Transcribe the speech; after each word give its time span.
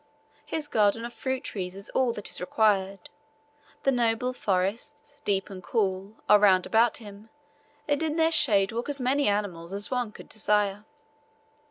His 0.47 0.67
garden 0.67 1.05
of 1.05 1.13
fruit 1.13 1.43
trees 1.43 1.75
is 1.75 1.89
all 1.89 2.11
that 2.13 2.27
is 2.27 2.41
required; 2.41 3.11
the 3.83 3.91
noble 3.91 4.33
forests, 4.33 5.21
deep 5.23 5.47
and 5.47 5.61
cool, 5.61 6.13
are 6.27 6.39
round 6.39 6.65
about 6.65 6.97
him, 6.97 7.29
and 7.87 8.01
in 8.01 8.15
their 8.15 8.31
shade 8.31 8.71
walk 8.71 8.89
as 8.89 8.99
many 8.99 9.27
animals 9.27 9.73
as 9.73 9.91
one 9.91 10.11
can 10.11 10.25
desire. 10.25 10.85